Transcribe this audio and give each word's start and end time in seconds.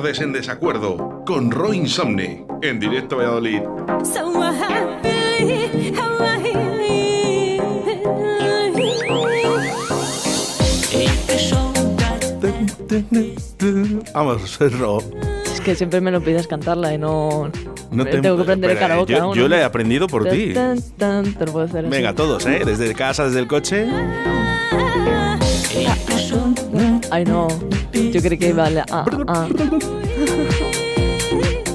acordes 0.00 0.20
en 0.22 0.32
desacuerdo 0.32 1.22
con 1.26 1.50
Roy 1.50 1.76
Insomne 1.76 2.46
en 2.62 2.80
directo 2.80 3.16
a 3.16 3.18
Valladolid. 3.18 3.60
Vamos, 14.14 14.58
Ro. 14.78 14.98
Es 15.44 15.60
que 15.60 15.74
siempre 15.74 16.00
me 16.00 16.10
lo 16.10 16.22
pides 16.22 16.46
cantarla 16.46 16.94
y 16.94 16.98
no. 16.98 17.52
no 17.90 18.06
tengo 18.06 18.36
que 18.36 18.42
aprender 18.42 18.70
el 18.70 18.78
karaoke. 18.78 19.12
Yo, 19.12 19.34
yo 19.34 19.48
la 19.48 19.58
he 19.58 19.64
aprendido 19.64 20.06
por 20.06 20.26
ti. 20.26 20.54
Así. 20.56 21.34
Venga, 21.90 22.14
todos, 22.14 22.46
¿eh? 22.46 22.62
Desde 22.64 22.94
casa, 22.94 23.26
desde 23.26 23.40
el 23.40 23.46
coche. 23.46 23.86
Ay, 27.10 27.24
no. 27.24 27.48
Yo 27.92 28.20
creí 28.22 28.38
que 28.38 28.52
la- 28.54 28.84
ah, 28.90 29.04
ah. 29.26 29.48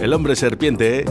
El 0.02 0.14
hombre 0.14 0.36
serpiente, 0.36 1.00
¿eh? 1.00 1.06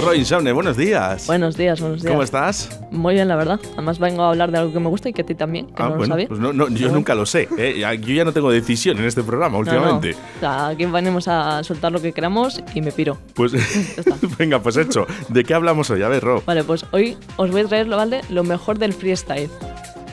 Roy 0.00 0.18
Insomne, 0.20 0.52
buenos 0.52 0.76
días. 0.76 1.26
Buenos 1.26 1.56
días, 1.56 1.80
buenos 1.80 2.02
días. 2.02 2.10
¿Cómo 2.12 2.22
estás? 2.22 2.80
Muy 2.92 3.14
bien, 3.14 3.26
la 3.26 3.34
verdad. 3.36 3.58
Además, 3.72 3.98
vengo 3.98 4.22
a 4.22 4.28
hablar 4.28 4.52
de 4.52 4.58
algo 4.58 4.72
que 4.72 4.78
me 4.78 4.88
gusta 4.88 5.08
y 5.08 5.12
que 5.12 5.22
a 5.22 5.26
ti 5.26 5.34
también, 5.34 5.66
que 5.66 5.82
Ah, 5.82 5.84
no 5.86 5.90
lo 5.90 5.96
bueno, 5.96 6.14
sabía. 6.14 6.28
pues 6.28 6.38
no, 6.38 6.52
no, 6.52 6.68
yo 6.68 6.90
nunca 6.92 7.14
lo 7.16 7.26
sé. 7.26 7.48
¿eh? 7.58 7.80
Yo 8.00 8.14
ya 8.14 8.24
no 8.24 8.32
tengo 8.32 8.50
decisión 8.52 8.98
en 8.98 9.06
este 9.06 9.22
programa 9.24 9.58
No, 9.58 9.64
no. 9.64 9.70
últimamente. 9.70 10.14
O 10.36 10.40
sea, 10.40 10.68
aquí 10.68 10.84
venimos 10.86 11.26
a 11.26 11.64
soltar 11.64 11.90
lo 11.90 12.00
que 12.00 12.12
queramos 12.12 12.62
y 12.74 12.80
me 12.80 12.92
piro. 12.92 13.18
Pues 13.34 13.52
venga, 14.38 14.60
pues 14.62 14.76
hecho. 14.76 15.06
¿De 15.28 15.42
qué 15.42 15.54
hablamos 15.54 15.90
hoy? 15.90 16.02
A 16.02 16.08
ver, 16.08 16.22
Ro. 16.22 16.42
Vale, 16.46 16.62
pues 16.62 16.86
hoy 16.92 17.16
os 17.36 17.50
voy 17.50 17.62
a 17.62 17.66
traer 17.66 17.88
¿vale? 17.88 18.20
lo 18.30 18.44
mejor 18.44 18.78
del 18.78 18.92
freestyle. 18.92 19.50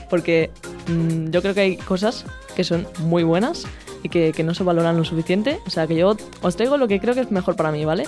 Porque 0.10 0.50
mm, 0.90 1.30
yo 1.32 1.42
creo 1.42 1.54
que 1.54 1.62
hay 1.62 1.78
cosas 1.78 2.26
que 2.56 2.64
son 2.64 2.88
muy 3.00 3.24
buenas 3.24 3.64
y 4.04 4.10
que, 4.10 4.32
que 4.34 4.44
no 4.44 4.54
se 4.54 4.64
valoran 4.64 4.98
lo 4.98 5.04
suficiente. 5.06 5.60
O 5.68 5.70
sea, 5.70 5.88
que 5.88 5.96
yo 5.96 6.16
os 6.42 6.56
traigo 6.56 6.78
lo 6.78 6.88
que 6.88 7.00
creo 7.00 7.14
que 7.16 7.22
es 7.22 7.32
mejor 7.32 7.56
para 7.56 7.72
mí, 7.72 7.86
¿vale? 7.86 8.04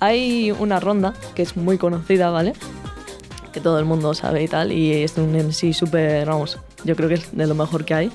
Hay 0.00 0.50
una 0.58 0.80
ronda 0.80 1.14
que 1.34 1.42
es 1.42 1.56
muy 1.56 1.78
conocida, 1.78 2.30
¿vale? 2.30 2.52
Que 3.52 3.60
todo 3.60 3.78
el 3.78 3.84
mundo 3.84 4.14
sabe 4.14 4.42
y 4.42 4.48
tal. 4.48 4.72
Y 4.72 5.02
es 5.02 5.16
un 5.18 5.34
MC 5.34 5.72
súper, 5.74 6.26
vamos, 6.26 6.58
yo 6.84 6.96
creo 6.96 7.08
que 7.08 7.14
es 7.16 7.36
de 7.36 7.46
lo 7.46 7.54
mejor 7.54 7.84
que 7.84 7.94
hay. 7.94 8.10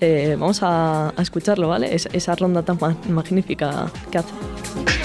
Eh, 0.00 0.36
vamos 0.38 0.62
a, 0.62 1.10
a 1.16 1.22
escucharlo, 1.22 1.68
¿vale? 1.68 1.94
Es- 1.94 2.08
esa 2.12 2.34
ronda 2.34 2.62
tan 2.62 2.78
ma- 2.80 2.96
magnífica 3.08 3.90
que 4.10 4.18
hace. 4.18 4.99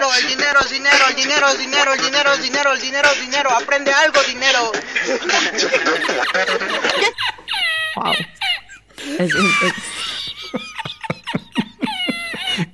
Dinero, 0.00 0.08
el 0.18 0.28
dinero 0.28 0.60
es 0.60 0.70
dinero, 0.70 1.06
el 1.08 1.16
dinero 1.16 1.48
es 1.48 1.58
dinero, 1.58 1.92
el 1.94 2.00
dinero 2.02 2.32
es 2.32 2.42
dinero, 2.42 2.72
el 2.72 2.80
dinero 2.80 3.08
es 3.12 3.20
dinero, 3.20 3.50
aprende 3.50 3.92
algo 3.92 4.20
dinero. 4.22 4.72
¡Wow! 7.96 8.12
Es- 9.18 9.34
es- 9.34 9.74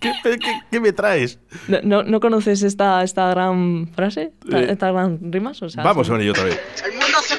¿Qué, 0.01 0.13
qué- 0.23 0.61
qué 0.71 0.81
me 0.81 0.93
traes? 0.93 1.39
¿No, 1.69 1.79
no, 1.83 2.03
no 2.03 2.19
conoces 2.21 2.63
esta, 2.63 3.03
esta 3.05 3.29
gran 3.31 3.89
frase? 3.95 4.33
¿Esta, 4.45 4.59
Eh, 4.59 4.67
esta 4.73 4.91
gran 4.91 5.19
rimas? 5.33 5.63
O 5.63 5.69
sea, 5.69 5.83
Vamos 5.85 6.09
con 6.09 6.21
ello 6.21 6.33
otra 6.33 6.45
vez. 6.45 6.61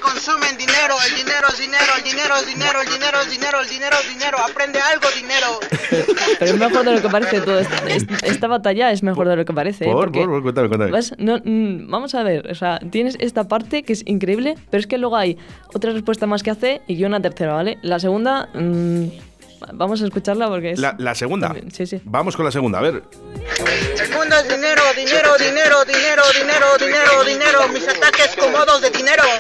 El 0.08 0.14
mundo 0.14 0.22
se 0.22 0.32
consume 0.32 0.50
en 0.50 0.58
dinero, 0.58 0.96
el 1.10 1.16
dinero 1.16 1.48
es 1.50 1.60
dinero, 1.60 1.92
el 1.98 2.04
dinero 2.04 2.34
es 2.38 2.46
dinero, 2.48 2.82
el 2.82 2.90
dinero 2.90 3.22
es 3.22 3.30
dinero, 3.30 3.58
el 3.62 3.70
dinero 3.70 3.96
es 4.02 4.10
dinero, 4.10 4.38
aprende 4.40 4.80
algo 4.80 5.08
dinero. 5.16 5.60
Pero 6.40 6.52
es 6.54 6.58
mejor 6.60 6.86
de 6.86 6.92
lo 6.96 7.02
que 7.02 7.10
parece 7.10 7.42
todo 7.42 7.60
esto. 7.60 7.76
Es- 7.88 8.06
Esta 8.24 8.48
batalla 8.48 8.92
es 8.92 9.04
mejor 9.04 9.28
de 9.28 9.36
lo 9.36 9.46
que 9.46 9.54
parece. 9.54 9.86
¿eh? 9.86 9.88
Por, 9.92 10.06
porque 10.06 10.20
por, 10.22 10.30
por, 10.30 10.42
cuéntame, 10.44 10.68
cuéntame. 10.70 10.92
vas- 10.92 11.14
no, 11.18 11.38
mm, 11.44 11.90
vamos 11.90 12.16
a 12.16 12.24
ver, 12.24 12.50
o 12.52 12.56
sea, 12.56 12.80
tienes 12.92 13.16
esta 13.20 13.48
parte 13.48 13.84
que 13.84 13.94
es 13.94 14.04
increíble, 14.06 14.56
pero 14.70 14.80
es 14.80 14.88
que 14.88 14.98
luego 14.98 15.18
hay 15.18 15.38
otra 15.74 15.92
respuesta 15.92 16.26
más 16.28 16.44
que 16.44 16.52
hace 16.52 16.82
y 16.88 16.98
yo 16.98 17.08
una 17.08 17.22
tercera, 17.22 17.54
¿vale? 17.54 17.78
La 17.82 18.00
segunda, 18.00 18.50
mm, 18.54 19.06
vamos 19.74 20.02
a 20.02 20.06
escucharla 20.06 20.48
porque 20.48 20.72
es... 20.72 20.80
La, 20.80 20.96
la 21.00 21.16
segunda. 21.16 21.54
Sí, 21.74 21.86
sí. 21.86 22.02
Vamos 22.06 22.36
con 22.36 22.46
la 22.46 22.52
segunda, 22.52 22.80
a 22.80 22.82
ver. 22.82 23.04
El 23.60 24.10
mundo 24.12 24.36
es 24.38 24.48
dinero, 24.50 24.82
dinero, 24.96 25.36
dinero, 25.38 25.84
dinero, 25.86 26.24
dinero, 26.34 26.66
dinero, 26.80 27.24
dinero, 27.26 27.68
mis 27.70 27.88
ataques 27.88 28.36
cómodos 28.38 28.82
de 28.82 28.90
dinero. 28.92 29.24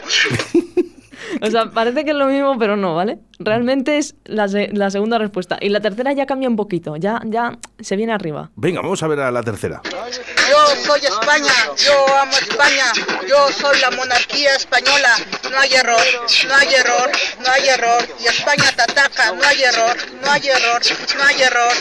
O 1.41 1.51
sea, 1.51 1.65
parece 1.69 2.05
que 2.05 2.11
es 2.11 2.15
lo 2.15 2.25
mismo, 2.27 2.57
pero 2.57 2.77
no, 2.77 2.95
¿vale? 2.95 3.19
Realmente 3.37 3.97
es 3.97 4.15
la, 4.23 4.47
se- 4.47 4.69
la 4.71 4.89
segunda 4.89 5.17
respuesta. 5.17 5.57
Y 5.59 5.69
la 5.69 5.81
tercera 5.81 6.13
ya 6.13 6.25
cambia 6.25 6.47
un 6.47 6.55
poquito, 6.55 6.95
ya, 6.95 7.19
ya 7.25 7.57
se 7.81 7.95
viene 7.97 8.13
arriba. 8.13 8.49
Venga, 8.55 8.81
vamos 8.81 9.03
a 9.03 9.07
ver 9.07 9.19
a 9.19 9.29
la 9.29 9.43
tercera. 9.43 9.81
Yo 9.83 10.67
soy 10.85 11.01
España, 11.01 11.51
yo 11.85 12.17
amo 12.17 12.31
España, 12.31 12.85
yo 13.27 13.51
soy 13.51 13.77
la 13.81 13.91
monarquía 13.91 14.55
española. 14.55 15.15
No 15.51 15.59
hay 15.59 15.73
error, 15.73 16.01
no 16.47 16.55
hay 16.55 16.73
error, 16.73 17.11
no 17.45 17.51
hay 17.51 17.67
error. 17.69 18.07
Y 18.23 18.25
España 18.27 18.71
te 18.75 18.81
ataca, 18.83 19.33
no 19.33 19.43
hay 19.45 19.61
error, 19.63 19.97
no 20.23 20.31
hay 20.31 20.47
error, 20.47 20.81
no 21.17 21.23
hay 21.25 21.41
error. 21.41 21.73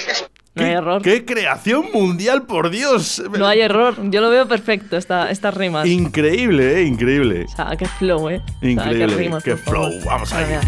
No 0.57 0.63
hay 0.65 0.71
¿Qué- 0.71 0.77
error. 0.79 1.03
¡Qué 1.03 1.25
creación 1.25 1.85
mundial, 1.93 2.43
por 2.47 2.71
Dios! 2.71 3.23
No 3.39 3.47
hay 3.47 3.61
error. 3.61 3.95
Yo 4.11 4.21
lo 4.23 4.31
veo 4.31 4.49
perfecto, 4.49 4.97
esta, 4.97 5.31
estas 5.31 5.55
rimas. 5.55 5.87
Increíble, 5.87 6.81
¿eh? 6.81 6.85
Increíble. 6.85 7.45
O 7.45 7.49
sea, 7.57 7.77
qué 7.79 7.87
flow, 7.87 8.31
¿eh? 8.31 8.41
O 8.47 8.61
sea, 8.61 8.71
Increíble, 8.71 9.07
rimas, 9.17 9.45
qué 9.45 9.55
por 9.57 9.75
favor. 9.75 9.91
flow. 9.93 10.05
Vamos 10.07 10.33
Madre 10.33 10.59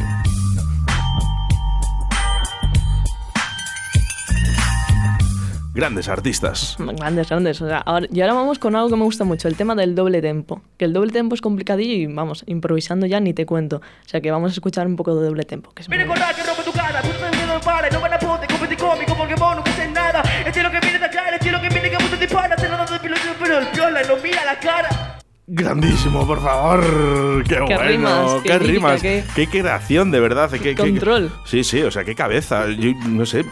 Grandes 5.79 6.09
artistas. 6.09 6.75
Grandes, 6.77 7.29
grandes. 7.29 7.63
O 7.63 7.69
sea, 7.69 7.79
ahora, 7.79 8.09
y 8.13 8.21
ahora 8.21 8.35
vamos 8.35 8.59
con 8.59 8.75
algo 8.75 8.91
que 8.91 8.97
me 8.97 9.05
gusta 9.05 9.23
mucho, 9.23 9.47
el 9.47 9.55
tema 9.55 9.77
del 9.77 9.95
doble 9.95 10.21
tempo. 10.21 10.61
Que 10.77 10.87
el 10.87 10.93
doble 10.93 11.13
tempo 11.13 11.37
es 11.37 11.41
complicadillo 11.41 11.93
y 11.93 12.13
vamos, 12.13 12.43
improvisando 12.49 13.07
ya 13.07 13.21
ni 13.21 13.33
te 13.33 13.47
cuento. 13.47 13.77
O 13.77 14.09
sea 14.09 14.21
que 14.21 14.29
vamos 14.33 14.51
a 14.51 14.55
escuchar 14.55 14.89
un 14.89 14.97
poco 14.97 15.15
de 15.15 15.25
doble 15.25 15.45
tempo. 15.45 15.71
Que 15.71 15.83
es 15.83 15.89
muy 15.89 15.99
bueno. 15.99 16.15
con 16.15 16.35
que 16.35 16.43
rompe 16.43 16.63
tu 16.65 16.73
cara, 16.73 17.01
tú 17.01 17.09
no 17.47 17.61
para, 17.61 17.89
no 17.91 18.01
van 18.01 18.13
a 18.13 18.19
poder 18.19 18.49
competir 18.49 18.77
conmigo 18.77 19.15
porque 19.17 19.37
vos 19.37 19.55
no 19.55 19.63
haces 19.63 19.93
nada. 19.93 20.21
El 20.45 20.53
cielo 20.53 20.69
que 20.69 20.81
viene 20.81 20.99
de 20.99 21.05
acá, 21.05 21.29
el 21.29 21.41
cielo 21.41 21.61
que 21.61 21.69
viene 21.69 21.91
que 21.91 21.99
mucho 22.03 22.19
te 22.19 22.27
dispara, 22.27 22.59
se 22.59 22.69
lo 22.69 22.77
da 22.77 22.85
de 22.85 22.99
piloto, 22.99 23.21
pero 23.39 23.59
el 23.61 23.67
piola 23.69 24.03
no 24.03 24.17
mira 24.21 24.45
la 24.45 24.59
cara. 24.59 25.18
Grandísimo, 25.51 26.27
por 26.27 26.43
favor. 26.43 27.43
Qué, 27.49 27.59
bueno. 27.61 27.79
rimas, 27.83 28.33
qué 28.43 28.49
qué 28.49 28.59
rimas. 28.59 29.01
qué- 29.03 29.25
Qué 29.35 29.47
creación, 29.47 30.11
de 30.11 30.21
verdad. 30.21 30.51
Qué, 30.51 30.59
qué- 30.61 30.75
control. 30.77 31.33
sí, 31.47 31.65
sí, 31.65 31.81
o 31.81 31.91
sea, 31.91 32.05
qué 32.05 32.15
cabeza. 32.15 32.67
Yo 32.71 32.91
no 33.09 33.25
sé. 33.25 33.47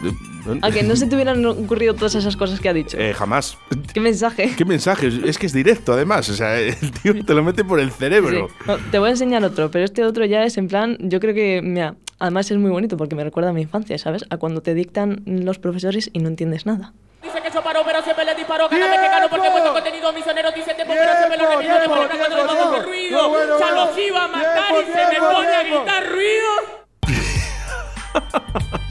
A 0.61 0.69
que 0.71 0.83
no 0.83 0.95
se 0.95 1.07
te 1.07 1.15
hubieran 1.15 1.43
ocurrido 1.45 1.95
todas 1.95 2.13
esas 2.15 2.37
cosas 2.37 2.59
que 2.59 2.69
ha 2.69 2.73
dicho. 2.73 2.97
Eh, 2.99 3.13
jamás. 3.13 3.57
¿Qué 3.93 3.99
mensaje? 3.99 4.53
¿Qué 4.55 4.63
mensaje? 4.63 5.09
Es 5.25 5.37
que 5.39 5.47
es 5.47 5.53
directo, 5.53 5.93
además. 5.93 6.29
O 6.29 6.35
sea, 6.35 6.59
el 6.59 6.75
tío 7.01 7.25
te 7.25 7.33
lo 7.33 7.43
mete 7.43 7.63
por 7.63 7.79
el 7.79 7.91
cerebro. 7.91 8.47
Sí. 8.47 8.53
No, 8.67 8.77
te 8.77 8.99
voy 8.99 9.07
a 9.07 9.11
enseñar 9.11 9.43
otro, 9.43 9.71
pero 9.71 9.83
este 9.83 10.03
otro 10.05 10.23
ya 10.25 10.43
es 10.43 10.57
en 10.57 10.67
plan, 10.67 10.97
yo 10.99 11.19
creo 11.19 11.33
que, 11.33 11.61
mira, 11.63 11.95
además 12.19 12.49
es 12.51 12.57
muy 12.59 12.69
bonito 12.69 12.95
porque 12.95 13.15
me 13.15 13.23
recuerda 13.23 13.49
a 13.49 13.53
mi 13.53 13.63
infancia, 13.63 13.97
¿sabes? 13.97 14.23
A 14.29 14.37
cuando 14.37 14.61
te 14.61 14.73
dictan 14.75 15.23
los 15.25 15.57
profesores 15.57 16.11
y 16.13 16.19
no 16.19 16.27
entiendes 16.29 16.65
nada. 16.67 16.93
Dice 17.21 17.41
que 17.41 17.51
yo 17.51 17.63
paro, 17.63 17.83
pero 17.85 18.01
siempre 18.03 18.25
le 18.25 18.35
disparo 18.35 18.69
cada 18.69 18.87
vez 18.87 18.99
que 18.99 19.07
gano 19.07 19.29
porque 19.29 19.49
muestro 19.49 19.73
contenido 19.73 20.13
misionero. 20.13 20.51
Dice 20.51 20.73
tiempo, 20.75 20.93
pero 20.97 21.17
siempre 21.17 21.37
lo 21.37 21.57
retiro 21.57 21.79
de 21.79 21.87
por 21.87 22.07
cuando 22.07 22.37
le 22.37 22.43
pongo 22.45 22.81
ruido. 22.81 23.59
Ya 23.59 23.71
los 23.71 23.97
iba 23.97 24.23
a 24.23 24.27
matar 24.27 24.75
y 24.75 24.85
se 24.91 25.05
me 25.07 25.19
pone 25.19 25.55
a 25.55 25.63
gritar 25.63 26.07
ruido. 26.07 26.51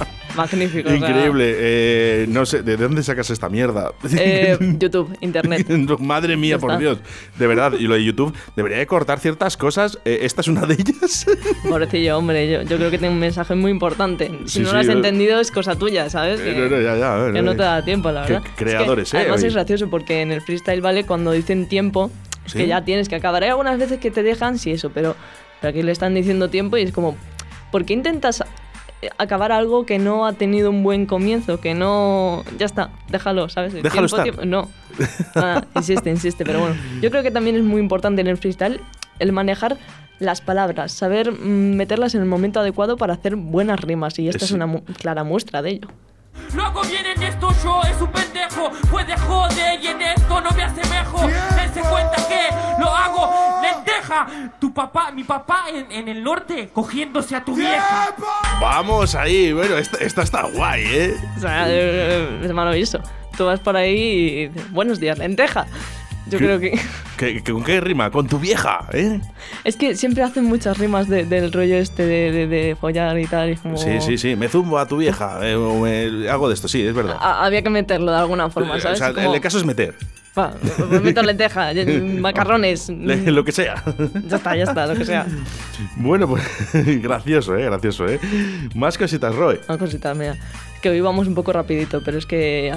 Magnífico. 0.36 0.92
Increíble. 0.92 1.54
Eh, 1.58 2.26
no 2.28 2.44
sé, 2.46 2.62
¿de 2.62 2.76
dónde 2.76 3.02
sacas 3.02 3.30
esta 3.30 3.48
mierda? 3.48 3.92
eh, 4.16 4.56
YouTube, 4.78 5.16
Internet. 5.20 5.66
Madre 6.00 6.36
mía, 6.36 6.58
por. 6.58 6.76
Dios. 6.78 6.98
De 7.38 7.46
verdad, 7.46 7.72
y 7.78 7.86
lo 7.86 7.94
de 7.94 8.04
YouTube, 8.04 8.34
debería 8.54 8.78
de 8.78 8.86
cortar 8.86 9.18
ciertas 9.18 9.56
cosas. 9.56 9.98
Eh, 10.04 10.18
esta 10.22 10.42
es 10.42 10.48
una 10.48 10.66
de 10.66 10.74
ellas. 10.74 11.26
Pobrecillo, 11.68 12.18
hombre, 12.18 12.50
yo, 12.50 12.62
yo 12.62 12.76
creo 12.76 12.90
que 12.90 12.98
tiene 12.98 13.14
un 13.14 13.20
mensaje 13.20 13.54
muy 13.54 13.70
importante. 13.70 14.28
Si 14.46 14.56
Sí, 14.56 14.60
no 14.60 14.68
sí, 14.68 14.74
lo 14.74 14.80
has 14.80 14.88
entendido 14.88 15.40
es 15.40 15.50
cosa 15.50 15.76
tuya, 15.76 16.10
¿sabes? 16.10 16.40
Eh, 16.40 16.54
no, 16.56 16.68
no, 16.76 16.80
ya, 16.82 16.96
ya, 16.96 17.14
ver, 17.16 17.32
que 17.32 17.42
no 17.42 17.52
te 17.52 17.62
da 17.62 17.84
tiempo, 17.84 18.10
la 18.10 18.22
verdad. 18.22 18.42
Es 18.44 18.50
que, 18.52 18.64
creadores, 18.64 19.14
eh, 19.14 19.18
Además 19.18 19.38
oye. 19.38 19.48
es 19.48 19.54
gracioso 19.54 19.88
porque 19.88 20.20
en 20.22 20.32
el 20.32 20.40
freestyle, 20.42 20.80
¿vale? 20.80 21.04
Cuando 21.06 21.32
dicen 21.32 21.68
tiempo, 21.68 22.10
es 22.44 22.52
¿Sí? 22.52 22.58
que 22.58 22.66
ya 22.66 22.84
tienes 22.84 23.08
que 23.08 23.16
acabar. 23.16 23.42
Hay 23.42 23.50
algunas 23.50 23.78
veces 23.78 23.98
que 23.98 24.10
te 24.10 24.22
dejan, 24.22 24.58
sí, 24.58 24.72
eso, 24.72 24.90
pero, 24.90 25.16
pero 25.60 25.70
aquí 25.70 25.82
le 25.82 25.92
están 25.92 26.14
diciendo 26.14 26.50
tiempo 26.50 26.76
y 26.76 26.82
es 26.82 26.92
como, 26.92 27.16
¿por 27.72 27.84
qué 27.84 27.94
intentas 27.94 28.44
acabar 29.18 29.52
algo 29.52 29.86
que 29.86 29.98
no 29.98 30.26
ha 30.26 30.32
tenido 30.32 30.70
un 30.70 30.82
buen 30.82 31.06
comienzo? 31.06 31.60
Que 31.60 31.74
no... 31.74 32.44
Ya 32.58 32.66
está, 32.66 32.90
déjalo, 33.08 33.48
¿sabes? 33.48 33.74
El 33.74 33.82
Déjalo 33.82 34.06
tiempo, 34.08 34.16
estar. 34.16 34.24
tiempo- 34.24 34.44
no. 34.44 34.68
Nada, 35.34 35.66
insiste, 35.76 36.10
insiste, 36.10 36.44
pero 36.44 36.60
bueno. 36.60 36.76
Yo 37.00 37.10
creo 37.10 37.22
que 37.22 37.30
también 37.30 37.56
es 37.56 37.62
muy 37.62 37.80
importante 37.80 38.20
en 38.20 38.26
el 38.26 38.36
freestyle 38.36 38.80
el 39.18 39.32
manejar 39.32 39.76
las 40.18 40.40
palabras, 40.40 40.92
saber 40.92 41.30
mm, 41.32 41.74
meterlas 41.76 42.14
en 42.14 42.22
el 42.22 42.26
momento 42.26 42.60
adecuado 42.60 42.96
para 42.96 43.12
hacer 43.14 43.36
buenas 43.36 43.80
rimas 43.80 44.18
y 44.18 44.28
esta 44.28 44.44
es 44.46 44.50
una 44.52 44.66
mu- 44.66 44.82
clara 44.98 45.24
muestra 45.24 45.60
de 45.62 45.70
ello. 45.70 45.88
Luego 46.54 46.82
viene 46.82 47.12
en 47.16 47.22
esto 47.22 47.48
yo, 47.62 47.80
es 47.82 48.00
un 48.00 48.08
pendejo. 48.12 48.70
Puede 48.90 49.16
joder 49.16 49.80
Tu 54.60 54.72
papá, 54.72 55.10
mi 55.12 55.24
papá 55.24 55.64
en, 55.72 55.90
en 55.90 56.08
el 56.08 56.22
norte 56.22 56.70
cogiéndose 56.72 57.34
a 57.36 57.44
tu 57.44 57.54
vieja. 57.54 58.14
Vamos 58.60 59.14
ahí. 59.14 59.52
Bueno, 59.52 59.76
esta, 59.76 59.98
esta 59.98 60.22
está 60.22 60.42
guay, 60.42 60.84
¿eh? 60.86 61.14
O 61.36 61.40
sea, 61.40 61.64
eh, 61.68 62.40
es 62.42 62.52
maravilloso. 62.52 63.00
Tú 63.36 63.44
vas 63.46 63.60
por 63.60 63.76
ahí 63.76 63.96
y 63.98 64.48
dices, 64.48 64.70
buenos 64.72 64.98
días, 65.00 65.18
lenteja. 65.18 65.66
Yo 66.28 66.38
¿Qué? 66.38 66.44
creo 66.44 66.58
que. 66.60 66.80
¿Qué- 67.16 67.42
qué- 67.42 67.52
¿Con 67.52 67.62
qué 67.62 67.80
rima? 67.80 68.10
Con 68.10 68.26
tu 68.26 68.38
vieja, 68.40 68.86
¿eh? 68.92 69.20
Es 69.62 69.76
que 69.76 69.94
siempre 69.94 70.22
hacen 70.24 70.44
muchas 70.44 70.76
rimas 70.76 71.08
de- 71.08 71.24
del 71.24 71.52
rollo 71.52 71.76
este 71.76 72.04
de, 72.04 72.32
de- 72.32 72.46
de 72.48 72.76
follar 72.76 73.16
y 73.18 73.26
tal. 73.26 73.50
Y 73.50 73.56
como... 73.56 73.76
Sí, 73.76 74.00
sí, 74.00 74.18
sí. 74.18 74.34
Me 74.36 74.48
zumbo 74.48 74.78
a 74.78 74.86
tu 74.86 74.96
vieja. 74.96 75.38
eh, 75.42 75.54
o 75.54 75.80
me- 75.80 76.28
hago 76.28 76.48
de 76.48 76.54
esto, 76.54 76.66
sí, 76.66 76.84
es 76.84 76.92
verdad. 76.94 77.16
Ha- 77.20 77.44
había 77.46 77.62
que 77.62 77.70
meterlo 77.70 78.10
de 78.10 78.18
alguna 78.18 78.50
forma, 78.50 78.76
Eh, 78.76 78.80
¿sabes? 78.80 79.00
o 79.00 79.04
sea, 79.04 79.14
Como, 79.14 79.34
el 79.34 79.40
caso 79.40 79.58
es 79.58 79.64
meter. 79.64 79.94
Va, 80.38 80.54
meto 81.02 81.22
lenteja, 81.22 81.70
macarrones. 82.20 82.88
Lo 82.90 83.44
que 83.44 83.52
sea. 83.52 83.82
Ya 84.26 84.36
está, 84.36 84.56
ya 84.56 84.64
está, 84.64 84.86
lo 84.86 84.94
que 84.94 85.04
sea. 85.04 85.26
Bueno, 85.96 86.28
pues 86.28 86.42
gracioso, 87.02 87.56
¿eh? 87.56 87.64
Gracioso, 87.64 88.06
¿eh? 88.08 88.20
Más 88.74 88.96
cositas, 88.98 89.34
Roy. 89.34 89.60
Una 89.68 89.78
cosita, 89.78 90.14
mira. 90.14 90.36
Que 90.82 90.90
hoy 90.90 91.00
vamos 91.00 91.26
un 91.26 91.34
poco 91.34 91.52
rapidito, 91.52 92.02
pero 92.04 92.18
es 92.18 92.26
que 92.26 92.72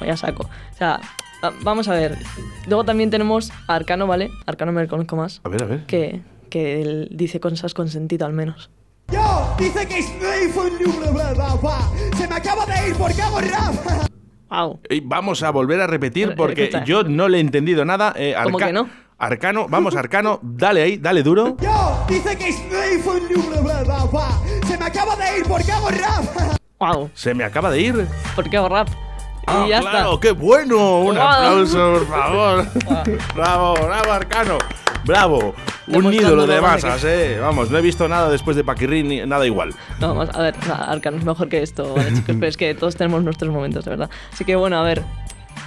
ya, 0.00 0.06
ya 0.06 0.16
saco. 0.16 0.44
O 0.44 0.76
sea, 0.76 1.00
va- 1.44 1.52
vamos 1.62 1.88
a 1.88 1.92
ver. 1.94 2.16
Luego 2.66 2.84
también 2.84 3.10
tenemos 3.10 3.52
a 3.68 3.74
Arcano, 3.74 4.06
¿vale? 4.06 4.30
Arcano 4.46 4.72
me 4.72 4.82
lo 4.82 4.88
conozco 4.88 5.16
más. 5.16 5.40
A 5.44 5.48
ver, 5.48 5.62
a 5.62 5.66
ver. 5.66 5.86
Que, 5.86 6.22
que 6.50 6.80
él 6.82 7.08
dice 7.12 7.40
cosas 7.40 7.74
con 7.74 7.88
sentido 7.88 8.26
al 8.26 8.32
menos. 8.32 8.70
Yo, 9.12 9.54
dice 9.58 9.86
que 9.86 10.02
fue 10.54 10.70
un 10.70 10.78
libro, 10.78 11.12
bla, 11.12 11.32
bla, 11.34 11.54
bla. 11.56 11.78
Se 12.16 12.26
me 12.26 12.34
acaba 12.36 12.64
de 12.64 12.88
ir 12.88 12.94
porque 12.96 13.20
hago 13.20 13.40
rap. 13.40 14.08
Vamos 15.04 15.42
a 15.42 15.50
volver 15.50 15.80
a 15.80 15.86
repetir 15.86 16.34
porque 16.36 16.70
yo 16.84 17.02
no 17.04 17.28
le 17.28 17.38
he 17.38 17.40
entendido 17.40 17.84
nada. 17.84 18.12
Eh, 18.16 18.34
¿Cómo 18.42 18.58
que 18.58 18.72
no? 18.72 18.88
Arcano, 19.18 19.68
vamos, 19.68 19.94
Arcano, 19.94 20.40
dale 20.42 20.82
ahí, 20.82 20.96
dale 20.96 21.22
duro. 21.22 21.56
Yo, 21.62 22.04
dice 22.08 22.36
que 22.36 22.52
fue. 23.02 23.20
Se 24.66 24.76
me 24.78 24.84
acaba 24.84 25.14
de 25.14 25.38
ir 25.38 25.44
porque 25.46 25.70
hago 25.70 25.88
rap. 25.90 26.58
¡Wow! 26.80 27.10
Se 27.14 27.32
me 27.32 27.44
acaba 27.44 27.70
de 27.70 27.80
ir. 27.80 28.06
¿Por 28.34 28.50
qué 28.50 28.56
hago 28.56 28.68
rap? 28.68 28.88
Ah, 29.46 29.64
y 29.64 29.70
ya 29.70 29.80
claro, 29.80 30.14
está. 30.14 30.20
qué 30.20 30.32
bueno. 30.32 31.00
Un 31.00 31.16
aplauso, 31.16 31.92
por 31.92 32.06
favor. 32.08 32.66
bravo, 33.36 33.74
bravo, 33.74 34.12
Arcano. 34.12 34.58
Bravo. 35.04 35.54
Un 35.88 36.12
ídolo 36.12 36.46
de 36.46 36.60
masas, 36.60 37.04
eh. 37.04 37.38
Vamos, 37.40 37.70
no 37.70 37.78
he 37.78 37.82
visto 37.82 38.08
nada 38.08 38.30
después 38.30 38.56
de 38.56 38.64
Paquirrin, 38.64 39.08
ni 39.08 39.20
nada 39.26 39.44
igual. 39.46 39.74
No, 40.00 40.14
vamos, 40.14 40.34
a 40.34 40.40
ver, 40.42 40.54
Arcano 40.70 41.16
es 41.18 41.24
mejor 41.24 41.48
que 41.48 41.62
esto, 41.62 41.94
¿vale, 41.94 42.08
chicos? 42.14 42.36
Pero 42.38 42.46
es 42.46 42.56
que 42.56 42.74
todos 42.74 42.96
tenemos 42.96 43.22
nuestros 43.24 43.52
momentos, 43.52 43.84
de 43.84 43.90
verdad. 43.90 44.10
Así 44.32 44.44
que 44.44 44.56
bueno, 44.56 44.78
a 44.78 44.82
ver. 44.82 45.02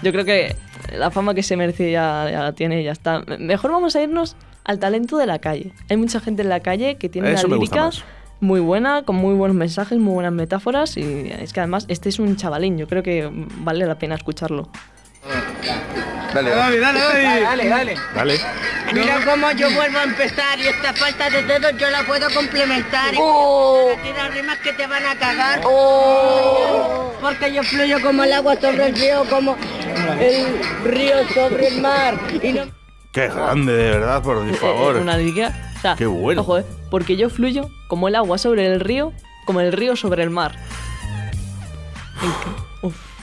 Yo 0.03 0.11
creo 0.11 0.25
que 0.25 0.55
la 0.97 1.09
fama 1.11 1.33
que 1.33 1.41
se 1.43 1.55
merece 1.57 1.91
ya, 1.91 2.27
ya 2.31 2.41
la 2.43 2.51
tiene 2.53 2.81
y 2.81 2.83
ya 2.83 2.91
está. 2.91 3.21
Me- 3.25 3.37
Mejor 3.37 3.71
vamos 3.71 3.95
a 3.95 4.01
irnos 4.01 4.35
al 4.63 4.77
talento 4.79 5.17
de 5.17 5.25
la 5.25 5.39
calle. 5.39 5.71
Hay 5.89 5.97
mucha 5.97 6.19
gente 6.19 6.41
en 6.41 6.49
la 6.49 6.59
calle 6.59 6.95
que 6.97 7.07
tiene 7.09 7.31
Eso 7.31 7.47
una 7.47 7.55
lírica 7.55 7.89
muy 8.41 8.59
buena, 8.59 9.03
con 9.03 9.15
muy 9.15 9.33
buenos 9.35 9.55
mensajes, 9.55 9.97
muy 9.97 10.13
buenas 10.15 10.33
metáforas. 10.33 10.97
Y 10.97 11.31
es 11.39 11.53
que 11.53 11.61
además 11.61 11.85
este 11.87 12.09
es 12.09 12.19
un 12.19 12.35
chavalín. 12.35 12.77
Yo 12.77 12.87
creo 12.87 13.03
que 13.03 13.29
vale 13.31 13.85
la 13.85 13.95
pena 13.97 14.15
escucharlo. 14.15 14.69
Dale, 16.33 16.49
Dale, 16.49 16.79
dale, 16.79 16.99
dale, 16.99 17.69
dale. 17.69 17.95
dale. 18.13 18.39
Mira 18.95 19.19
cómo 19.25 19.51
yo 19.51 19.69
vuelvo 19.71 19.97
a 19.99 20.03
empezar 20.03 20.57
y 20.59 20.67
esta 20.67 20.93
falta 20.93 21.29
de 21.29 21.43
dedos 21.43 21.73
yo 21.77 21.89
la 21.89 22.03
puedo 22.03 22.27
complementar. 22.33 23.13
Oh. 23.19 23.89
Tirar 24.01 24.31
rimas 24.31 24.57
que 24.59 24.71
te 24.73 24.87
van 24.87 25.05
a 25.05 25.15
cagar. 25.17 25.61
Porque 27.21 27.53
yo 27.53 27.61
fluyo 27.63 28.01
como 28.01 28.23
el 28.23 28.31
agua 28.33 28.55
sobre 28.55 28.87
el 28.87 28.95
río, 28.95 29.25
como 29.29 29.57
el 30.19 30.45
río 30.85 31.27
sobre 31.33 31.67
el 31.67 31.81
mar. 31.81 32.17
Y 32.41 32.53
no... 32.53 32.63
Qué 33.11 33.27
grande, 33.27 33.73
de 33.73 33.91
verdad, 33.91 34.21
por 34.23 34.45
Eh, 34.47 34.51
eh, 34.51 34.53
favor. 34.55 34.95
Una 34.97 35.17
lírica. 35.17 35.53
O 35.77 35.81
sea, 35.81 35.95
Qué 35.95 36.05
bueno. 36.05 36.41
Ojo, 36.41 36.57
eh, 36.59 36.65
porque 36.89 37.15
yo 37.17 37.29
fluyo 37.29 37.69
como 37.87 38.07
el 38.07 38.15
agua 38.15 38.37
sobre 38.37 38.65
el 38.65 38.79
río, 38.79 39.11
como 39.45 39.59
el 39.61 39.71
río 39.73 39.95
sobre 39.95 40.23
el 40.23 40.29
mar. 40.29 40.55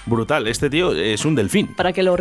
Brutal, 0.07 0.47
este 0.49 0.69
tío 0.69 0.93
es 0.93 1.25
un 1.25 1.35
delfín. 1.35 1.69
para 1.75 1.93
que 1.93 2.03
lo 2.03 2.17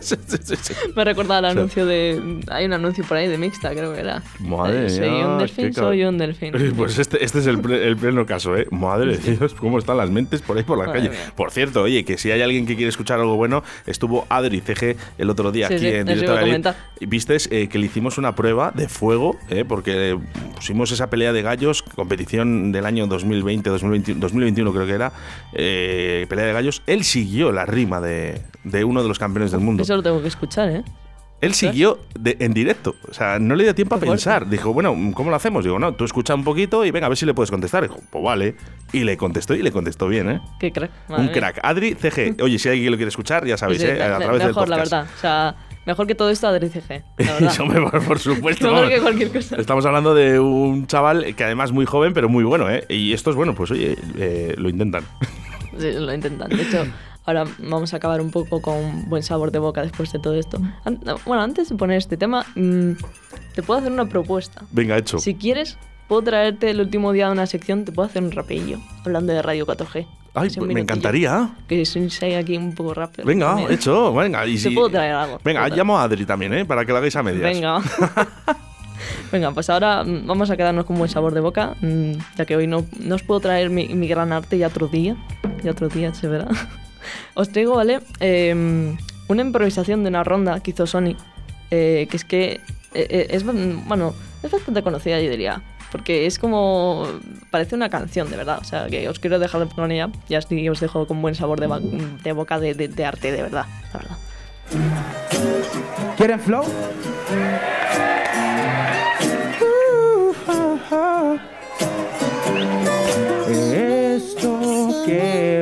Sí, 0.00 0.14
sí, 0.26 0.36
sí, 0.42 0.54
sí. 0.56 0.74
Me 0.94 1.04
recuerda 1.04 1.38
al 1.38 1.44
anuncio 1.44 1.84
de. 1.84 2.40
Hay 2.48 2.64
un 2.64 2.72
anuncio 2.72 3.04
por 3.04 3.16
ahí 3.16 3.28
de 3.28 3.36
Mixta, 3.38 3.70
creo 3.70 3.92
que 3.92 4.00
era. 4.00 4.22
Madre 4.38 4.88
Soy 4.88 5.10
mía, 5.10 5.26
un 5.26 5.38
delfín, 5.38 5.72
soy 5.74 6.04
un 6.04 6.16
delfín. 6.18 6.52
Pues 6.76 6.98
este, 6.98 7.24
este 7.24 7.40
es 7.40 7.46
el, 7.46 7.70
el 7.72 7.96
pleno 7.96 8.24
caso, 8.24 8.56
¿eh? 8.56 8.66
Madre 8.70 9.16
de 9.16 9.36
Dios, 9.36 9.54
cómo 9.54 9.78
están 9.78 9.96
las 9.96 10.08
mentes 10.10 10.42
por 10.42 10.56
ahí 10.56 10.62
por 10.62 10.78
la 10.78 10.86
Madre 10.86 11.00
calle. 11.00 11.10
mía. 11.10 11.32
Por 11.34 11.50
cierto, 11.50 11.82
oye, 11.82 12.04
que 12.04 12.18
si 12.18 12.30
hay 12.30 12.40
alguien 12.40 12.66
que 12.66 12.76
quiere 12.76 12.88
escuchar 12.88 13.18
algo 13.18 13.36
bueno, 13.36 13.62
estuvo 13.86 14.26
Adri 14.28 14.60
CG 14.60 14.96
el 15.18 15.30
otro 15.30 15.50
día 15.50 15.66
aquí 15.66 15.86
en 15.86 16.06
Directo 16.06 16.36
a 16.36 16.74
vistes 17.00 17.48
eh, 17.50 17.68
que 17.68 17.78
le 17.78 17.86
hicimos 17.86 18.18
una 18.18 18.34
prueba 18.34 18.72
de 18.74 18.88
fuego, 18.88 19.36
¿eh? 19.48 19.64
Porque 19.66 20.18
pusimos 20.54 20.92
esa 20.92 21.10
pelea 21.10 21.32
de 21.32 21.42
gallos, 21.42 21.82
competición 21.82 22.72
del 22.72 22.86
año 22.86 23.06
2020, 23.06 23.70
2021, 23.70 24.20
2021 24.20 24.72
creo 24.72 24.86
que 24.86 24.92
era, 24.92 25.12
eh, 25.52 26.26
pelea 26.28 26.46
de 26.46 26.52
gallos. 26.52 26.79
Él 26.86 27.04
siguió 27.04 27.52
la 27.52 27.66
rima 27.66 28.00
de, 28.00 28.42
de 28.64 28.84
uno 28.84 29.02
de 29.02 29.08
los 29.08 29.18
campeones 29.18 29.50
del 29.52 29.60
mundo. 29.60 29.82
Eso 29.82 29.96
lo 29.96 30.02
tengo 30.02 30.20
que 30.22 30.28
escuchar, 30.28 30.68
¿eh? 30.70 30.84
Él 31.40 31.54
siguió 31.54 31.98
de- 32.18 32.36
en 32.40 32.52
directo. 32.52 32.94
O 33.08 33.14
sea, 33.14 33.38
no 33.38 33.54
le 33.54 33.64
dio 33.64 33.74
tiempo 33.74 33.94
a 33.94 33.98
pensar. 33.98 34.46
Dijo, 34.50 34.74
bueno, 34.74 34.94
¿cómo 35.14 35.30
lo 35.30 35.36
hacemos? 35.36 35.64
Digo, 35.64 35.78
no, 35.78 35.94
tú 35.94 36.04
escucha 36.04 36.34
un 36.34 36.44
poquito 36.44 36.84
y 36.84 36.90
venga, 36.90 37.06
a 37.06 37.08
ver 37.08 37.16
si 37.16 37.24
le 37.24 37.32
puedes 37.32 37.50
contestar. 37.50 37.82
Dijo, 37.82 37.98
pues 38.10 38.22
vale. 38.22 38.56
Y 38.92 39.04
le 39.04 39.16
contestó 39.16 39.54
y 39.54 39.62
le 39.62 39.72
contestó 39.72 40.06
bien, 40.06 40.28
¿eh? 40.30 40.40
Qué 40.60 40.70
crack. 40.70 40.90
madre 41.08 41.20
un 41.22 41.26
mía. 41.30 41.34
crack. 41.34 41.60
Adri 41.62 41.94
CG. 41.94 42.36
Oye, 42.42 42.58
si 42.58 42.68
alguien 42.68 42.90
lo 42.90 42.98
quiere 42.98 43.08
escuchar, 43.08 43.46
ya 43.46 43.56
sabéis, 43.56 43.80
Sí, 43.80 43.86
¿eh? 43.86 44.02
A 44.02 44.18
me- 44.18 44.24
través 44.26 44.38
del 44.40 44.48
mejor, 44.48 44.68
la 44.68 44.76
verdad. 44.76 45.06
O 45.16 45.18
sea, 45.18 45.56
mejor 45.86 46.06
que 46.06 46.14
todo 46.14 46.28
esto 46.28 46.46
Adri 46.46 46.68
CG, 46.68 47.02
la 47.16 47.32
verdad. 47.40 47.60
Hombre, 47.62 47.80
por, 47.90 48.04
por 48.04 48.18
supuesto. 48.18 48.64
Mejor 48.66 48.80
vamos. 48.82 48.94
que 48.94 49.00
cualquier 49.00 49.32
cosa. 49.32 49.56
Estamos 49.56 49.86
hablando 49.86 50.14
de 50.14 50.38
un 50.38 50.86
chaval 50.88 51.34
que 51.34 51.42
además 51.44 51.72
muy 51.72 51.86
joven, 51.86 52.12
pero 52.12 52.28
muy 52.28 52.44
bueno, 52.44 52.68
¿eh? 52.68 52.84
Y 52.90 53.14
estos, 53.14 53.34
bueno, 53.34 53.54
pues 53.54 53.70
oye, 53.70 53.96
eh, 54.18 54.54
lo 54.58 54.68
intentan. 54.68 55.04
Sí, 55.80 55.92
lo 55.92 56.12
intentan. 56.14 56.48
De 56.50 56.62
hecho, 56.62 56.84
ahora 57.26 57.44
vamos 57.58 57.92
a 57.94 57.96
acabar 57.96 58.20
un 58.20 58.30
poco 58.30 58.60
con 58.60 59.08
buen 59.08 59.22
sabor 59.22 59.50
de 59.50 59.58
boca 59.58 59.82
después 59.82 60.12
de 60.12 60.18
todo 60.18 60.34
esto. 60.34 60.58
An- 60.84 61.00
Bueno, 61.26 61.42
antes 61.42 61.68
de 61.68 61.76
poner 61.76 61.98
este 61.98 62.16
tema, 62.16 62.44
mm, 62.54 62.92
te 63.54 63.62
puedo 63.62 63.80
hacer 63.80 63.92
una 63.92 64.06
propuesta. 64.08 64.62
Venga, 64.70 64.96
hecho. 64.98 65.18
Si 65.18 65.34
quieres, 65.34 65.78
puedo 66.08 66.22
traerte 66.22 66.70
el 66.70 66.80
último 66.80 67.12
día 67.12 67.26
de 67.26 67.32
una 67.32 67.46
sección, 67.46 67.84
te 67.84 67.92
puedo 67.92 68.08
hacer 68.08 68.22
un 68.22 68.30
rapillo, 68.32 68.78
hablando 69.04 69.32
de 69.32 69.42
Radio 69.42 69.66
4G. 69.66 70.06
Ay, 70.32 70.48
pues 70.54 70.72
me 70.72 70.80
encantaría. 70.80 71.50
Que 71.66 71.84
soy 71.84 72.34
aquí 72.34 72.56
un 72.56 72.72
poco 72.72 72.94
rápido. 72.94 73.26
Venga, 73.26 73.48
también. 73.48 73.72
hecho, 73.72 74.14
venga. 74.14 74.46
Y 74.46 74.52
Te 74.54 74.58
si- 74.60 74.70
puedo 74.70 74.88
traer 74.88 75.12
algo. 75.12 75.40
Venga, 75.44 75.62
traer. 75.62 75.76
llamo 75.76 75.98
a 75.98 76.04
Adri 76.04 76.24
también, 76.24 76.54
¿eh? 76.54 76.64
Para 76.64 76.84
que 76.84 76.92
lo 76.92 76.98
hagáis 76.98 77.16
a 77.16 77.22
medias. 77.24 77.42
Venga. 77.42 77.80
Venga, 79.32 79.50
pues 79.52 79.70
ahora 79.70 80.04
mm, 80.04 80.26
vamos 80.26 80.50
a 80.50 80.56
quedarnos 80.56 80.84
con 80.84 80.98
buen 80.98 81.08
sabor 81.10 81.32
de 81.34 81.40
boca, 81.40 81.74
mm, 81.80 82.12
ya 82.36 82.44
que 82.44 82.54
hoy 82.56 82.66
no, 82.66 82.84
no 83.00 83.14
os 83.14 83.22
puedo 83.22 83.40
traer 83.40 83.70
mi, 83.70 83.88
mi 83.88 84.06
gran 84.08 84.32
arte 84.32 84.58
ya 84.58 84.66
otro 84.68 84.88
día. 84.88 85.16
Ya 85.62 85.72
otro 85.72 85.88
día 85.88 86.12
se 86.14 86.28
verá. 86.28 86.48
Os 87.34 87.50
traigo, 87.50 87.76
¿vale? 87.76 88.00
Eh, 88.20 88.96
una 89.28 89.42
improvisación 89.42 90.02
de 90.02 90.08
una 90.08 90.24
ronda 90.24 90.60
que 90.60 90.72
hizo 90.72 90.86
Sony, 90.86 91.14
eh, 91.70 92.08
que 92.10 92.16
es 92.16 92.24
que 92.24 92.60
eh, 92.94 93.06
eh, 93.08 93.26
es, 93.30 93.44
bueno, 93.44 94.14
es 94.42 94.50
bastante 94.50 94.82
conocida, 94.82 95.20
yo 95.20 95.30
diría. 95.30 95.62
Porque 95.92 96.26
es 96.26 96.38
como. 96.38 97.06
Parece 97.50 97.74
una 97.74 97.88
canción, 97.88 98.30
de 98.30 98.36
verdad. 98.36 98.58
O 98.60 98.64
sea, 98.64 98.86
que 98.88 99.08
os 99.08 99.18
quiero 99.18 99.38
dejar 99.38 99.68
con 99.68 99.90
ella 99.90 100.10
y 100.28 100.34
así 100.34 100.68
os 100.68 100.80
dejo 100.80 101.06
con 101.06 101.20
buen 101.22 101.34
sabor 101.34 101.60
de, 101.60 102.32
boca 102.32 102.60
de, 102.60 103.04
arte, 103.04 103.32
de 103.32 103.42
verdad. 103.42 103.66
Verdad. 103.92 104.16
¿Quieren 106.16 106.40
flow? 106.40 106.64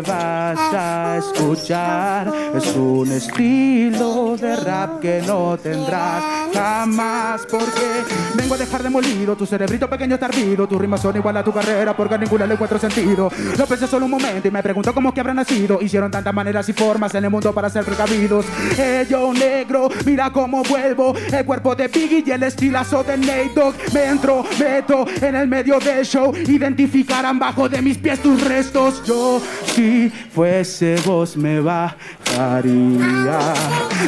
Vas 0.00 0.58
a 0.74 1.16
escuchar. 1.18 2.32
Es 2.54 2.74
un 2.76 3.10
estilo 3.12 4.36
de 4.36 4.56
rap 4.56 5.00
que 5.00 5.22
no 5.26 5.56
tendrás 5.56 6.22
jamás 6.52 7.46
porque 7.50 8.04
vengo 8.34 8.54
a 8.54 8.58
dejar 8.58 8.82
demolido 8.82 9.36
tu 9.36 9.46
cerebrito 9.46 9.88
pequeño 9.88 10.14
está 10.14 10.28
tus 10.68 10.80
rimas 10.80 11.00
son 11.00 11.16
igual 11.16 11.36
a 11.36 11.44
tu 11.44 11.52
carrera 11.52 11.96
porque 11.96 12.14
a 12.14 12.18
ninguna 12.18 12.46
le 12.46 12.54
encuentro 12.54 12.78
sentido. 12.78 13.30
Lo 13.56 13.66
pensé 13.66 13.86
solo 13.86 14.04
un 14.04 14.12
momento 14.12 14.46
y 14.46 14.50
me 14.50 14.62
pregunto 14.62 14.92
cómo 14.94 15.12
que 15.12 15.20
habrá 15.20 15.34
nacido. 15.34 15.78
Hicieron 15.80 16.10
tantas 16.10 16.34
maneras 16.34 16.68
y 16.68 16.72
formas 16.72 17.14
en 17.14 17.24
el 17.24 17.30
mundo 17.30 17.52
para 17.52 17.70
ser 17.70 17.84
precavidos. 17.84 18.46
Eh, 18.78 19.06
yo 19.08 19.32
negro 19.32 19.88
mira 20.04 20.30
cómo 20.30 20.62
vuelvo. 20.62 21.14
El 21.32 21.44
cuerpo 21.44 21.74
de 21.74 21.88
Biggie 21.88 22.24
y 22.26 22.30
el 22.30 22.42
estilazo 22.42 23.02
de 23.02 23.16
Nate 23.16 23.52
Dogg. 23.54 23.74
Me 23.92 24.04
entro 24.04 24.44
meto 24.58 25.06
en 25.20 25.34
el 25.34 25.48
medio 25.48 25.78
del 25.78 26.04
show. 26.04 26.34
Identificarán 26.34 27.38
bajo 27.38 27.68
de 27.68 27.82
mis 27.82 27.98
pies 27.98 28.20
tus 28.20 28.40
restos. 28.42 29.02
Yo 29.04 29.40
si 29.88 30.10
fuese 30.10 30.96
vos 31.06 31.36
me 31.36 31.60
bajaría. 31.60 33.38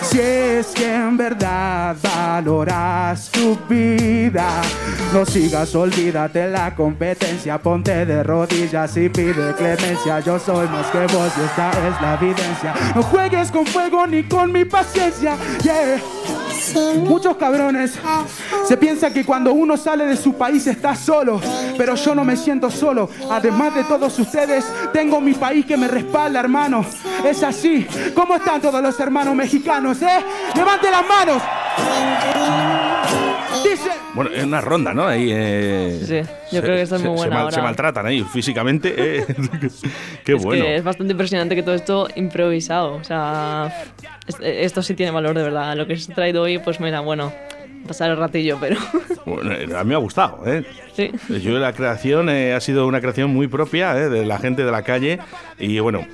Si 0.02 0.20
es 0.20 0.68
que 0.68 0.94
en 0.94 1.16
verdad 1.16 1.96
valoras 2.02 3.30
tu 3.30 3.58
vida 3.68 4.60
no 5.12 5.25
sigas 5.25 5.75
olvídate 5.75 6.49
la 6.49 6.75
competencia 6.75 7.58
ponte 7.58 8.04
de 8.04 8.22
rodillas 8.22 8.96
y 8.96 9.08
pide 9.08 9.54
clemencia. 9.56 10.20
Yo 10.20 10.38
soy 10.38 10.68
más 10.68 10.87
que 10.88 11.00
vos 11.14 11.32
y 11.38 11.44
esta 11.44 11.70
es 11.70 12.00
la 12.00 12.14
evidencia. 12.20 12.75
No 12.94 13.02
juegues 13.02 13.50
con 13.50 13.66
fuego 13.66 14.06
ni 14.06 14.22
con 14.25 14.52
mi 14.52 14.64
paciencia 14.64 15.37
yeah 15.62 16.39
Muchos 16.75 17.37
cabrones 17.37 17.99
se 18.67 18.77
piensan 18.77 19.12
que 19.12 19.25
cuando 19.25 19.53
uno 19.53 19.77
sale 19.77 20.07
de 20.07 20.17
su 20.17 20.35
país 20.35 20.67
está 20.67 20.95
solo, 20.95 21.41
pero 21.77 21.95
yo 21.95 22.15
no 22.15 22.25
me 22.25 22.37
siento 22.37 22.71
solo. 22.71 23.09
Además 23.31 23.75
de 23.75 23.85
todos 23.85 24.19
ustedes, 24.19 24.65
tengo 24.93 25.21
mi 25.21 25.35
país 25.35 25.65
que 25.67 25.77
me 25.77 25.89
respalda, 25.89 26.41
hermano. 26.41 26.85
Es 27.25 27.43
así. 27.43 27.87
¿Cómo 28.15 28.37
están 28.37 28.61
todos 28.61 28.83
los 28.83 28.99
hermanos 29.00 29.35
mexicanos, 29.35 30.00
eh? 30.03 30.25
Levanten 30.55 30.91
las 30.91 31.07
manos. 31.07 32.89
Bueno, 34.14 34.31
es 34.35 34.45
una 34.45 34.61
ronda, 34.61 34.93
¿no? 34.93 35.07
Ahí, 35.07 35.29
eh, 35.33 36.00
Sí, 36.05 36.21
yo 36.55 36.62
creo 36.62 36.75
que 36.76 36.83
esta 36.83 36.97
es 36.97 37.02
muy 37.02 37.17
se- 37.17 37.23
se 37.23 37.29
buena 37.29 37.40
ahora. 37.43 37.55
Se 37.57 37.62
maltratan 37.62 38.07
ahí 38.07 38.23
físicamente. 38.25 38.95
eh. 38.97 39.25
Qué 40.25 40.35
es 40.35 40.43
bueno. 40.43 40.64
que 40.64 40.76
es 40.76 40.85
bastante 40.85 41.12
impresionante 41.12 41.55
que 41.55 41.62
todo 41.62 41.75
esto 41.75 42.09
improvisado. 42.17 42.95
O 42.95 43.05
sea, 43.05 43.73
es- 44.26 44.37
esto 44.40 44.83
sí 44.83 44.95
tiene 44.95 45.12
valor 45.12 45.37
de 45.37 45.43
verdad. 45.45 45.76
Lo 45.76 45.87
que 45.87 45.95
os 45.95 46.09
he 46.09 46.12
traído 46.12 46.43
hoy, 46.43 46.59
pues 46.59 46.81
mira, 46.81 47.00
bueno, 47.00 47.33
pasar 47.87 48.11
el 48.11 48.17
ratillo, 48.17 48.59
pero 48.61 48.76
Bueno, 49.26 49.52
eh, 49.52 49.69
a 49.76 49.85
mí 49.85 49.90
me 49.90 49.95
ha 49.95 49.99
gustado, 49.99 50.43
¿eh? 50.47 50.64
sí. 50.95 51.11
Yo 51.40 51.59
la 51.59 51.73
creación 51.73 52.29
eh, 52.31 52.52
ha 52.55 52.61
sido 52.61 52.87
una 52.87 53.00
creación 53.00 53.31
muy 53.33 53.47
propia 53.49 53.97
eh, 53.97 54.09
de 54.09 54.25
la 54.26 54.38
gente 54.38 54.64
de 54.64 54.71
la 54.73 54.83
calle 54.83 55.19
y 55.59 55.79
bueno. 55.79 56.05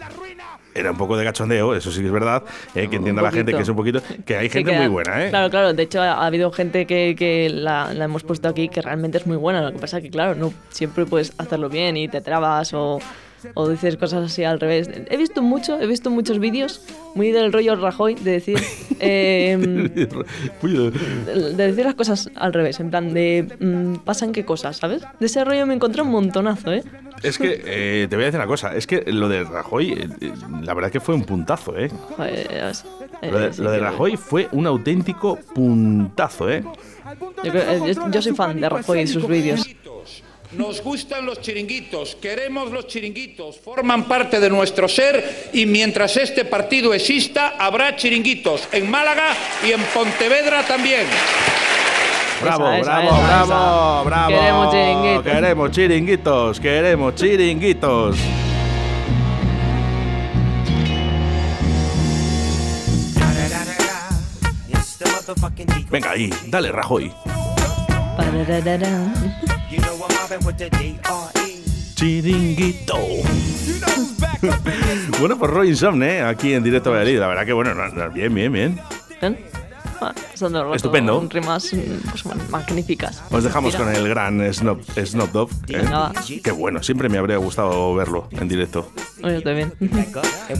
Era 0.77 0.91
un 0.91 0.97
poco 0.99 1.17
de 1.17 1.25
cachondeo, 1.25 1.75
eso 1.75 1.91
sí 1.91 2.01
que 2.01 2.07
es 2.07 2.13
verdad, 2.13 2.43
eh, 2.75 2.89
que 2.89 2.97
entienda 2.97 3.23
la 3.23 3.31
gente 3.33 3.53
que 3.55 3.63
es 3.63 3.69
un 3.69 3.77
poquito. 3.77 4.01
Que 4.25 4.37
hay 4.37 4.49
gente 4.51 4.71
que- 4.73 4.79
muy 4.79 4.89
buena, 4.89 5.25
¿eh? 5.25 5.31
Claro, 5.31 5.51
claro. 5.51 5.73
De 5.73 5.83
hecho, 5.83 6.03
ha, 6.03 6.13
ha 6.13 6.27
habido 6.27 6.53
gente 6.53 6.87
que, 6.87 7.15
que 7.19 7.49
la, 7.51 7.93
la 7.95 8.05
hemos 8.05 8.23
puesto 8.23 8.49
aquí 8.49 8.69
que 8.69 8.83
realmente 8.83 9.19
es 9.19 9.27
muy 9.27 9.37
buena. 9.37 9.63
Lo 9.63 9.73
que 9.73 9.79
pasa 9.79 10.01
que, 10.01 10.11
claro, 10.11 10.35
no 10.35 10.53
siempre 10.71 11.07
puedes 11.07 11.33
hacerlo 11.39 11.69
bien 11.69 11.97
y 11.97 12.09
te 12.09 12.21
trabas 12.21 12.75
o, 12.75 13.01
o 13.55 13.69
dices 13.69 13.97
cosas 13.97 14.25
así 14.31 14.45
al 14.45 14.61
revés. 14.61 14.91
He 15.09 15.17
visto 15.17 15.41
mucho, 15.43 15.81
he 15.81 15.87
visto 15.87 16.11
muchos 16.11 16.39
vídeos 16.39 16.83
muy 17.15 17.31
del 17.33 17.53
rollo 17.53 17.77
Rajoy 17.77 18.15
de 18.15 18.31
decir. 18.33 18.59
em, 19.01 19.89
de 19.93 21.57
decir 21.57 21.85
las 21.85 21.95
cosas 21.95 22.31
al 22.35 22.53
revés, 22.53 22.81
en 22.81 22.91
plan 22.91 23.13
de 23.15 23.47
mm, 23.61 24.05
pasan 24.05 24.33
qué 24.33 24.45
cosas, 24.45 24.77
¿sabes? 24.79 25.03
De 25.21 25.27
ese 25.27 25.45
rollo 25.45 25.67
me 25.67 25.75
encontré 25.75 26.03
un 26.03 26.11
montonazo, 26.11 26.73
¿eh? 26.73 26.83
Es 27.23 27.39
que 27.39 27.63
eh, 27.65 28.07
te 28.09 28.17
voy 28.17 28.25
a 28.25 28.27
decir 28.27 28.39
una 28.39 28.47
cosa, 28.47 28.75
es 28.77 28.87
que 28.87 29.03
lo 29.07 29.29
de 29.29 29.43
Rajoy, 29.45 29.93
eh, 29.93 30.09
eh, 30.21 30.33
la 30.63 30.75
verdad 30.75 30.91
que 30.91 31.01
fue 31.01 31.15
un 31.15 31.25
puntazo, 31.25 31.77
¿eh? 31.79 31.91
Joder, 32.17 32.53
es- 32.53 32.85
Lo 33.23 33.39
de, 33.39 33.79
lo 33.79 33.81
Rajoy 33.85 34.17
fue 34.17 34.49
un 34.53 34.67
auténtico 34.67 35.37
puntazo, 35.55 36.51
¿eh? 36.51 36.63
Yo, 37.43 37.51
creo- 37.53 37.87
yo- 37.87 38.11
yo 38.11 38.23
soy 38.23 38.35
fan 38.35 38.61
de 38.61 38.69
Rajoy 38.69 39.01
y 39.01 39.07
sus 39.07 39.27
vídeos. 39.27 39.67
Nos 40.53 40.81
gustan 40.81 41.27
los 41.27 41.41
chiringuitos, 41.41 42.17
queremos 42.17 42.71
los 42.71 42.87
chiringuitos, 42.87 43.59
forman 43.59 44.05
parte 44.05 44.39
de 44.39 44.49
nuestro 44.49 44.87
ser 44.89 45.49
y 45.53 45.67
mientras 45.67 46.17
este 46.17 46.45
partido 46.45 46.95
exista 46.95 47.55
habrá 47.59 47.97
chiringuitos 47.97 48.69
en 48.73 48.89
Málaga 48.89 49.35
y 49.67 49.73
en 49.73 49.81
Pontevedra 49.93 50.63
también. 50.65 51.05
Bravo, 52.43 52.73
Esa, 52.73 52.79
esa, 52.79 52.91
bravo, 52.91 53.09
esa, 53.09 53.45
bravo, 53.45 54.05
bravo. 54.05 54.29
Queremos 54.29 54.71
chiringuitos. 54.71 55.25
Queremos 55.25 55.71
chiringuitos, 55.71 56.61
queremos 56.61 57.15
chiringuitos. 57.15 58.17
Venga 65.91 66.11
ahí, 66.11 66.31
dale 66.49 66.73
Rajoy. 66.73 67.13
Chiringuito. 71.95 72.97
bueno, 75.21 75.39
pues 75.39 75.51
Roy 75.51 75.69
Insomne, 75.71 76.19
¿eh? 76.19 76.23
aquí 76.23 76.55
en 76.55 76.63
directo 76.63 76.91
Valladolid. 76.91 77.19
La 77.19 77.29
verdad 77.29 77.47
que 77.47 77.53
bueno, 77.53 77.75
no, 77.75 77.89
no, 77.89 78.11
bien, 78.11 78.35
bien, 78.35 78.53
bien. 78.53 78.81
¿Ven? 79.21 79.39
Pasando 80.33 80.75
Estupendo. 80.75 81.19
con 81.19 81.31
rimas 81.31 81.71
pues, 82.11 82.25
bueno, 82.25 82.43
magníficas. 82.51 83.23
Os 83.31 83.45
dejamos 83.45 83.75
Mira. 83.75 83.85
con 83.85 83.95
el 83.95 84.09
gran 84.09 84.53
Snob, 84.55 84.81
Snob 85.05 85.31
Dogg. 85.33 85.51
¿eh? 85.69 86.41
Qué 86.43 86.51
bueno, 86.51 86.83
siempre 86.83 87.09
me 87.09 87.19
habría 87.19 87.37
gustado 87.37 87.95
verlo 87.95 88.29
en 88.33 88.49
directo. 88.49 88.91
Estoy 89.23 89.55
bien. 89.55 89.73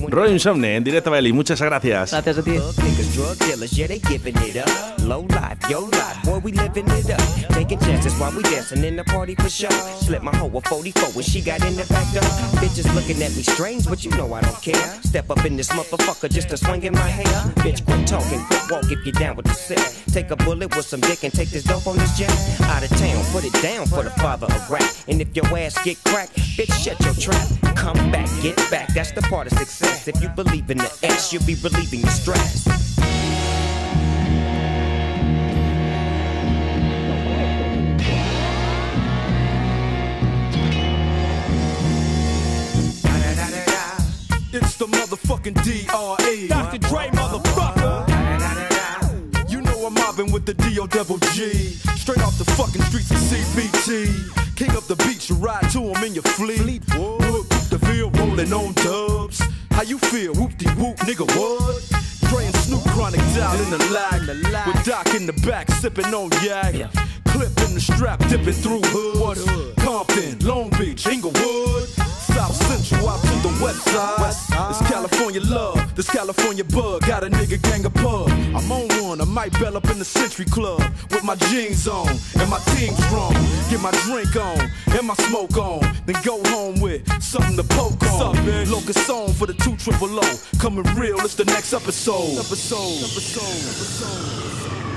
Roy 0.09 0.33
Insomne, 0.33 0.77
en 0.77 0.85
directo 0.85 1.11
Valladolid. 1.11 1.35
Muchas 1.35 1.61
gracias. 1.61 2.13
Gracias 2.13 2.39
a 2.39 2.43
ti. 2.43 2.51
Niggas, 2.51 3.15
drug 3.15 3.37
dealers, 3.39 3.71
yeah, 3.73 3.87
they 3.87 4.01
giving 4.01 4.37
it 4.39 4.57
up. 4.57 4.69
Low 5.07 5.23
life, 5.29 5.59
yo 5.69 5.81
life, 5.81 6.23
boy, 6.25 6.39
we 6.39 6.53
living 6.53 6.87
it 6.89 7.11
up. 7.11 7.21
Taking 7.55 7.79
chances 7.81 8.13
while 8.19 8.33
we 8.35 8.43
dancing 8.43 8.85
in 8.85 8.97
the 8.97 9.05
party 9.05 9.35
for 9.35 9.49
sure. 9.49 9.71
Slip 10.01 10.23
my 10.23 10.35
hoe 10.37 10.51
a 10.57 10.61
44 10.61 11.11
when 11.11 11.25
she 11.25 11.41
got 11.41 11.65
in 11.65 11.77
the 11.77 11.85
back 11.87 12.07
door. 12.13 12.23
Bitches 12.61 12.93
looking 12.95 13.23
at 13.23 13.35
me 13.37 13.43
strange, 13.43 13.87
but 13.89 14.05
you 14.05 14.11
know 14.13 14.33
I 14.35 14.41
don't 14.41 14.61
care. 14.63 15.01
Step 15.03 15.31
up 15.31 15.45
in 15.45 15.57
this 15.57 15.69
motherfucker 15.71 16.29
just 16.31 16.49
to 16.51 16.57
swing 16.57 16.83
in 16.83 16.93
my 16.95 17.09
hair. 17.09 17.53
Bitch, 17.63 17.85
quit 17.85 18.07
talking, 18.07 18.41
quit 18.47 18.71
walk 18.71 18.91
if 18.91 19.05
you 19.07 19.13
down 19.13 19.26
with 19.35 19.47
the 19.47 19.55
set. 19.55 20.03
Take 20.13 20.31
a 20.31 20.37
bullet 20.37 20.75
with 20.77 20.87
some 20.87 21.01
dick 21.01 21.25
and 21.25 21.33
take 21.33 21.51
this 21.51 21.65
dope 21.65 21.87
on 21.87 21.97
this 21.97 22.17
jet. 22.19 22.31
Out 22.63 22.83
of 22.83 22.91
town, 22.99 23.25
put 23.33 23.45
it 23.45 23.53
down 23.63 23.87
for 23.87 24.03
the 24.03 24.11
father 24.11 24.47
of 24.47 24.71
rap. 24.71 24.91
And 25.09 25.21
if 25.21 25.35
your 25.35 25.47
ass 25.59 25.83
get 25.85 26.03
cracked, 26.05 26.37
bitch, 26.57 26.73
shut 26.73 27.01
your 27.05 27.15
trap. 27.15 27.49
Come 27.77 28.11
back, 28.11 28.29
get 28.43 28.57
back, 28.71 28.93
that's 28.95 29.13
the 29.13 29.23
part 29.23 29.51
of 29.51 29.59
success. 29.59 30.09
If 30.09 30.21
you 30.23 30.29
believe 30.29 30.71
in 30.71 30.79
the 30.79 30.99
S, 31.03 31.33
you'll 31.33 31.45
be 31.45 31.57
relieving 31.57 32.01
your 32.01 32.11
stress. 32.11 32.67
It's 44.53 44.77
the 44.77 44.87
motherfucking 44.87 45.55
DRE. 45.65 46.49
Dr. 46.49 46.79
Dre, 46.79 47.09
motherfucker. 47.09 48.16
I'm 49.87 49.95
mobbing 49.95 50.33
with 50.33 50.45
the 50.47 50.55
DO 50.55 50.89
double 50.89 51.19
G. 51.31 51.53
Straight 51.95 52.19
off 52.19 52.37
the 52.39 52.45
fucking 52.59 52.83
streets 52.83 53.09
of 53.13 53.19
CBT. 53.19 54.57
King 54.57 54.71
up 54.71 54.83
the 54.89 54.97
beach, 54.97 55.31
you 55.31 55.37
ride 55.37 55.71
to 55.71 55.79
him 55.79 56.03
in 56.03 56.13
your 56.13 56.25
fleet. 56.25 56.83
The 56.91 57.79
field 57.87 58.19
rolling 58.19 58.53
on 58.53 58.73
dubs. 58.83 59.41
How 59.71 59.83
you 59.83 59.99
feel? 59.99 60.35
Whoop 60.35 60.59
de 60.59 60.69
whoop, 60.71 60.97
nigga, 61.07 61.25
what? 61.39 61.87
Dre 62.29 62.47
and 62.47 62.57
Snoop 62.57 62.83
Chronic 62.89 63.21
down 63.37 63.61
in 63.61 63.71
the 63.71 63.79
lag. 63.95 64.27
With 64.67 64.85
Doc 64.85 65.15
in 65.15 65.25
the 65.25 65.35
back, 65.47 65.71
sipping 65.71 66.13
on 66.13 66.31
yak. 66.43 66.75
Clip 67.29 67.57
in 67.69 67.75
the 67.75 67.81
strap, 67.81 68.19
dipping 68.27 68.55
through 68.55 68.81
hoods. 68.87 69.45
Compton, 69.85 70.41
Long 70.41 70.69
Beach, 70.71 71.07
Inglewood. 71.07 71.89
South 72.37 72.57
Central 72.67 73.09
out 73.09 73.21
to 73.23 73.35
the 73.47 73.63
west 73.63 73.85
side. 73.85 74.35
It's 74.69 74.83
California 74.91 75.41
love, 75.43 75.95
this 75.95 76.11
California 76.11 76.65
bug. 76.65 77.07
Got 77.07 77.23
a 77.23 77.29
nigga 77.31 77.63
gang 77.63 77.85
of 77.87 77.95
pub. 77.95 78.29
I'm 79.37 79.43
on 79.43 79.51
one, 79.51 79.51
I 79.51 79.51
might 79.51 79.61
bell 79.61 79.77
up 79.77 79.91
in 79.91 79.99
the 79.99 80.05
Century 80.05 80.45
Club 80.47 80.81
with 81.11 81.25
my 81.25 81.37
jeans 81.37 81.87
on 81.89 82.09
and 82.41 82.51
my 82.51 82.59
team 82.77 82.95
strong. 82.95 83.33
Get 83.71 83.81
my 83.81 83.91
drink 84.05 84.37
on 84.37 84.71
and 84.97 85.07
my 85.07 85.15
smoke 85.15 85.57
on, 85.57 85.81
then 86.07 86.17
go 86.25 86.43
home 86.51 86.81
with 86.81 87.07
something 87.23 87.57
to 87.57 87.65
poke 87.65 88.03
on. 88.05 88.71
Locust 88.71 89.07
song 89.07 89.33
for 89.33 89.47
the 89.47 89.55
two 89.55 89.77
triple 89.77 90.19
O. 90.19 90.41
Coming 90.59 90.85
real, 90.95 91.19
it's 91.21 91.35
the 91.35 91.45
next 91.45 91.73
episode. 91.73 92.39
Episode. 92.39 93.05
Episode. 93.05 93.43
Episode. 93.43 94.96